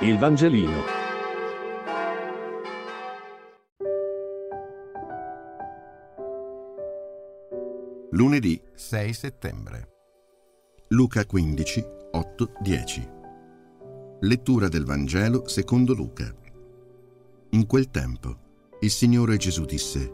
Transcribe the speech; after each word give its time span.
Il 0.00 0.18
Vangelino. 0.18 0.82
Lunedì 8.10 8.60
6 8.74 9.12
settembre. 9.14 9.88
Luca 10.88 11.24
15, 11.24 11.84
8, 12.10 12.52
10. 12.60 13.08
Lettura 14.20 14.68
del 14.68 14.84
Vangelo 14.84 15.48
secondo 15.48 15.94
Luca. 15.94 16.30
In 17.52 17.64
quel 17.64 17.90
tempo 17.90 18.36
il 18.80 18.90
Signore 18.90 19.38
Gesù 19.38 19.64
disse, 19.64 20.12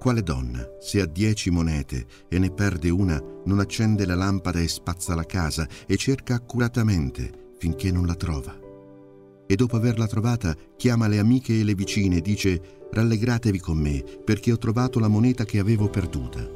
Quale 0.00 0.24
donna, 0.24 0.68
se 0.80 1.00
ha 1.00 1.06
dieci 1.06 1.48
monete 1.50 2.06
e 2.28 2.40
ne 2.40 2.50
perde 2.50 2.90
una, 2.90 3.22
non 3.44 3.60
accende 3.60 4.04
la 4.04 4.16
lampada 4.16 4.58
e 4.58 4.66
spazza 4.66 5.14
la 5.14 5.26
casa 5.26 5.68
e 5.86 5.96
cerca 5.96 6.34
accuratamente 6.34 7.54
finché 7.56 7.92
non 7.92 8.06
la 8.06 8.16
trova? 8.16 8.61
E 9.46 9.56
dopo 9.56 9.76
averla 9.76 10.06
trovata 10.06 10.56
chiama 10.76 11.08
le 11.08 11.18
amiche 11.18 11.60
e 11.60 11.64
le 11.64 11.74
vicine 11.74 12.16
e 12.16 12.20
dice 12.20 12.80
rallegratevi 12.92 13.58
con 13.58 13.78
me 13.78 14.02
perché 14.24 14.52
ho 14.52 14.58
trovato 14.58 14.98
la 14.98 15.08
moneta 15.08 15.44
che 15.44 15.58
avevo 15.58 15.88
perduta. 15.88 16.46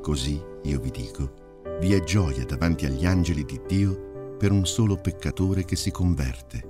Così, 0.00 0.40
io 0.64 0.80
vi 0.80 0.90
dico, 0.90 1.58
vi 1.80 1.92
è 1.92 2.02
gioia 2.02 2.44
davanti 2.44 2.86
agli 2.86 3.06
angeli 3.06 3.44
di 3.44 3.60
Dio 3.66 4.36
per 4.38 4.52
un 4.52 4.66
solo 4.66 4.96
peccatore 4.96 5.64
che 5.64 5.76
si 5.76 5.90
converte. 5.90 6.68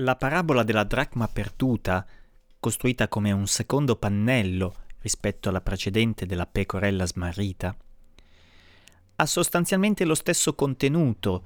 La 0.00 0.16
parabola 0.16 0.62
della 0.62 0.84
dracma 0.84 1.26
perduta, 1.26 2.06
costruita 2.60 3.08
come 3.08 3.32
un 3.32 3.46
secondo 3.46 3.96
pannello 3.96 4.74
rispetto 5.00 5.48
alla 5.48 5.62
precedente 5.62 6.26
della 6.26 6.46
pecorella 6.46 7.06
smarrita, 7.06 7.74
ha 9.16 9.26
sostanzialmente 9.26 10.04
lo 10.04 10.14
stesso 10.14 10.54
contenuto, 10.54 11.44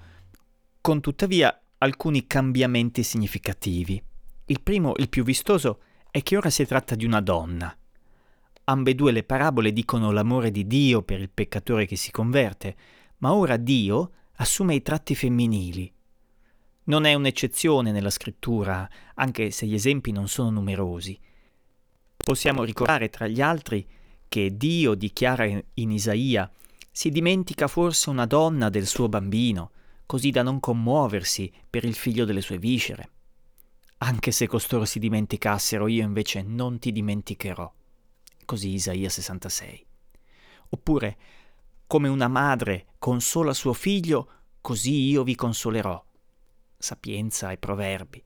con 0.80 1.00
tuttavia 1.00 1.58
alcuni 1.78 2.26
cambiamenti 2.26 3.02
significativi. 3.02 4.02
Il 4.46 4.60
primo, 4.60 4.94
il 4.96 5.08
più 5.08 5.22
vistoso, 5.22 5.80
è 6.10 6.22
che 6.22 6.36
ora 6.36 6.50
si 6.50 6.66
tratta 6.66 6.94
di 6.94 7.04
una 7.04 7.20
donna. 7.20 7.74
Ambedue 8.64 9.12
le 9.12 9.22
parabole 9.22 9.72
dicono 9.72 10.10
l'amore 10.10 10.50
di 10.50 10.66
Dio 10.66 11.02
per 11.02 11.20
il 11.20 11.30
peccatore 11.30 11.86
che 11.86 11.96
si 11.96 12.10
converte, 12.10 12.76
ma 13.18 13.32
ora 13.32 13.56
Dio 13.56 14.12
assume 14.36 14.74
i 14.74 14.82
tratti 14.82 15.14
femminili. 15.14 15.92
Non 16.84 17.04
è 17.04 17.14
un'eccezione 17.14 17.92
nella 17.92 18.10
scrittura, 18.10 18.88
anche 19.14 19.50
se 19.50 19.66
gli 19.66 19.74
esempi 19.74 20.12
non 20.12 20.28
sono 20.28 20.50
numerosi. 20.50 21.18
Possiamo 22.16 22.64
ricordare 22.64 23.08
tra 23.08 23.26
gli 23.26 23.40
altri 23.40 23.86
che 24.28 24.56
Dio 24.56 24.94
dichiara 24.94 25.44
in 25.44 25.90
Isaia 25.90 26.50
si 26.90 27.10
dimentica 27.10 27.68
forse 27.68 28.10
una 28.10 28.26
donna 28.26 28.68
del 28.68 28.86
suo 28.86 29.08
bambino, 29.08 29.70
così 30.06 30.30
da 30.30 30.42
non 30.42 30.60
commuoversi 30.60 31.52
per 31.68 31.84
il 31.84 31.94
figlio 31.94 32.24
delle 32.24 32.40
sue 32.40 32.58
viscere. 32.58 33.10
Anche 33.98 34.32
se 34.32 34.46
costoro 34.46 34.84
si 34.84 34.98
dimenticassero, 34.98 35.86
io 35.86 36.02
invece 36.02 36.42
non 36.42 36.78
ti 36.78 36.90
dimenticherò. 36.90 37.72
Così 38.44 38.70
Isaia 38.70 39.08
66. 39.08 39.86
Oppure, 40.70 41.16
come 41.86 42.08
una 42.08 42.28
madre 42.28 42.86
consola 42.98 43.52
suo 43.52 43.72
figlio, 43.72 44.28
così 44.60 45.08
io 45.08 45.22
vi 45.22 45.34
consolerò. 45.34 46.02
Sapienza 46.76 47.50
e 47.52 47.58
Proverbi. 47.58 48.24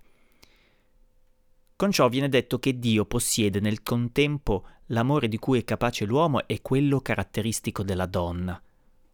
Con 1.76 1.90
ciò 1.90 2.08
viene 2.08 2.28
detto 2.28 2.60
che 2.60 2.78
Dio 2.78 3.04
possiede 3.04 3.58
nel 3.58 3.82
contempo 3.82 4.66
l'amore 4.86 5.26
di 5.26 5.38
cui 5.38 5.58
è 5.58 5.64
capace 5.64 6.04
l'uomo 6.04 6.46
e 6.46 6.62
quello 6.62 7.00
caratteristico 7.00 7.82
della 7.82 8.06
donna. 8.06 8.60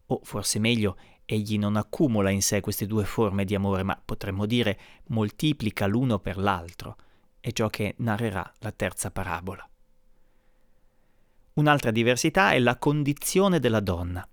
O 0.07 0.19
forse 0.23 0.59
meglio, 0.59 0.97
egli 1.25 1.57
non 1.57 1.75
accumula 1.75 2.29
in 2.29 2.43
sé 2.43 2.59
queste 2.61 2.85
due 2.85 3.03
forme 3.03 3.45
di 3.45 3.55
amore, 3.55 3.81
ma 3.81 3.99
potremmo 4.03 4.45
dire 4.45 4.79
moltiplica 5.07 5.87
l'uno 5.87 6.19
per 6.19 6.37
l'altro. 6.37 6.97
È 7.39 7.51
ciò 7.51 7.67
che 7.69 7.95
narrerà 7.97 8.51
la 8.59 8.71
terza 8.71 9.09
parabola. 9.09 9.67
Un'altra 11.53 11.89
diversità 11.89 12.51
è 12.51 12.59
la 12.59 12.77
condizione 12.77 13.59
della 13.59 13.79
donna. 13.79 14.25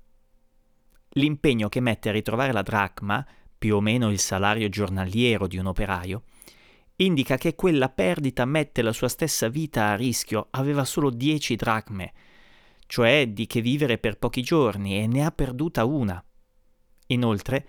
L'impegno 1.13 1.71
che 1.71 1.81
mette 1.81 2.11
a 2.11 2.13
ritrovare 2.13 2.53
la 2.53 2.63
dracma, 2.63 3.27
più 3.57 3.77
o 3.77 3.81
meno 3.81 4.11
il 4.11 4.19
salario 4.19 4.69
giornaliero 4.69 5.47
di 5.47 5.57
un 5.57 5.67
operaio, 5.67 6.25
indica 7.01 7.37
che 7.37 7.55
quella 7.55 7.89
perdita 7.89 8.45
mette 8.45 8.83
la 8.83 8.93
sua 8.93 9.09
stessa 9.09 9.49
vita 9.49 9.89
a 9.89 9.95
rischio, 9.95 10.49
aveva 10.51 10.85
solo 10.85 11.11
dieci 11.11 11.57
dracme, 11.57 12.13
cioè 12.87 13.29
di 13.29 13.47
che 13.47 13.61
vivere 13.61 13.99
per 13.99 14.19
pochi 14.19 14.43
giorni 14.43 15.01
e 15.01 15.07
ne 15.07 15.25
ha 15.25 15.31
perduta 15.31 15.85
una. 15.85 16.23
Inoltre, 17.09 17.67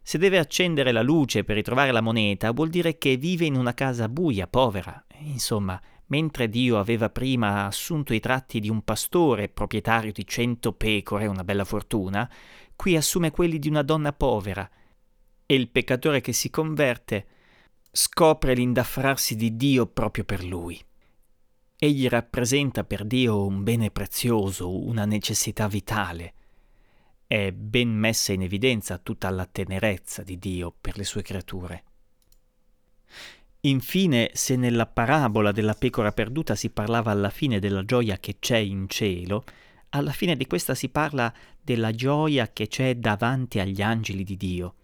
se 0.00 0.18
deve 0.18 0.38
accendere 0.38 0.92
la 0.92 1.02
luce 1.02 1.44
per 1.44 1.56
ritrovare 1.56 1.92
la 1.92 2.00
moneta, 2.00 2.52
vuol 2.52 2.68
dire 2.68 2.98
che 2.98 3.16
vive 3.16 3.44
in 3.44 3.56
una 3.56 3.74
casa 3.74 4.08
buia, 4.08 4.46
povera. 4.46 5.04
Insomma, 5.20 5.80
mentre 6.06 6.48
Dio 6.48 6.78
aveva 6.78 7.10
prima 7.10 7.66
assunto 7.66 8.14
i 8.14 8.20
tratti 8.20 8.60
di 8.60 8.70
un 8.70 8.82
pastore, 8.82 9.48
proprietario 9.48 10.12
di 10.12 10.26
cento 10.26 10.72
pecore, 10.72 11.26
una 11.26 11.44
bella 11.44 11.64
fortuna, 11.64 12.30
qui 12.76 12.96
assume 12.96 13.30
quelli 13.30 13.58
di 13.58 13.68
una 13.68 13.82
donna 13.82 14.12
povera. 14.12 14.70
E 15.44 15.54
il 15.54 15.68
peccatore 15.68 16.20
che 16.20 16.32
si 16.32 16.48
converte 16.48 17.26
scopre 17.90 18.54
l'indaffrarsi 18.54 19.34
di 19.36 19.56
Dio 19.56 19.86
proprio 19.86 20.24
per 20.24 20.44
lui. 20.44 20.80
Egli 21.76 22.08
rappresenta 22.08 22.84
per 22.84 23.04
Dio 23.04 23.46
un 23.46 23.62
bene 23.62 23.90
prezioso, 23.90 24.84
una 24.84 25.04
necessità 25.04 25.68
vitale. 25.68 26.34
È 27.26 27.52
ben 27.52 27.90
messa 27.90 28.32
in 28.32 28.42
evidenza 28.42 28.98
tutta 28.98 29.30
la 29.30 29.46
tenerezza 29.46 30.22
di 30.22 30.38
Dio 30.38 30.74
per 30.78 30.96
le 30.96 31.04
sue 31.04 31.22
creature. 31.22 31.84
Infine, 33.60 34.30
se 34.34 34.56
nella 34.56 34.86
parabola 34.86 35.52
della 35.52 35.74
pecora 35.74 36.12
perduta 36.12 36.54
si 36.54 36.70
parlava 36.70 37.10
alla 37.10 37.30
fine 37.30 37.58
della 37.58 37.84
gioia 37.84 38.18
che 38.18 38.38
c'è 38.38 38.56
in 38.56 38.88
cielo, 38.88 39.44
alla 39.90 40.12
fine 40.12 40.36
di 40.36 40.46
questa 40.46 40.74
si 40.74 40.88
parla 40.88 41.32
della 41.60 41.92
gioia 41.92 42.52
che 42.52 42.68
c'è 42.68 42.96
davanti 42.96 43.58
agli 43.58 43.82
angeli 43.82 44.22
di 44.22 44.36
Dio. 44.36 44.74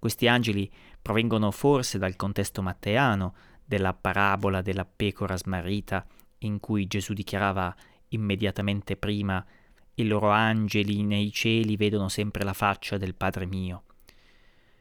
Questi 0.00 0.26
angeli 0.26 0.68
provengono 1.00 1.50
forse 1.50 1.98
dal 1.98 2.16
contesto 2.16 2.62
matteano 2.62 3.34
della 3.62 3.92
parabola 3.92 4.62
della 4.62 4.86
pecora 4.86 5.36
smarrita, 5.36 6.06
in 6.38 6.58
cui 6.58 6.86
Gesù 6.86 7.12
dichiarava 7.12 7.72
immediatamente 8.08 8.96
prima 8.96 9.44
i 9.96 10.06
loro 10.06 10.30
angeli 10.30 11.02
nei 11.02 11.30
cieli 11.30 11.76
vedono 11.76 12.08
sempre 12.08 12.44
la 12.44 12.54
faccia 12.54 12.96
del 12.96 13.14
Padre 13.14 13.44
mio. 13.44 13.84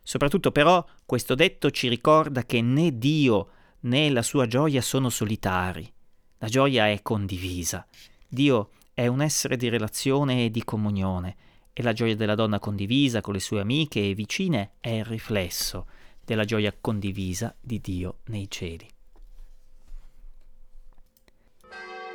Soprattutto 0.02 0.54
però 0.54 0.84
questo 1.06 1.36
detto 1.36 1.70
ci 1.70 1.90
ricorda 1.90 2.46
che 2.46 2.62
né 2.62 2.98
Dio 2.98 3.50
né 3.82 4.10
la 4.10 4.22
sua 4.22 4.48
gioia 4.48 4.82
sono 4.82 5.10
solitari. 5.10 5.92
La 6.38 6.48
gioia 6.48 6.88
è 6.88 7.02
condivisa. 7.02 7.86
Dio 8.26 8.70
è 8.94 9.06
un 9.08 9.22
essere 9.22 9.58
di 9.58 9.68
relazione 9.68 10.46
e 10.46 10.50
di 10.50 10.64
comunione 10.64 11.36
e 11.80 11.82
la 11.82 11.94
gioia 11.94 12.14
della 12.14 12.36
donna 12.36 12.60
condivisa 12.60 13.22
con 13.22 13.34
le 13.34 13.40
sue 13.40 13.62
amiche 13.62 14.02
e 14.02 14.14
vicine 14.14 14.72
è 14.82 14.90
il 14.90 15.06
riflesso 15.06 15.86
della 16.26 16.44
gioia 16.44 16.76
condivisa 16.78 17.56
di 17.58 17.80
Dio 17.80 18.18
nei 18.26 18.48
cieli. 18.50 18.86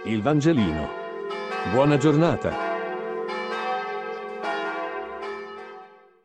Il 0.04 0.20
Vangelino. 0.20 0.86
Buona 1.72 1.97
giornata. 1.97 2.63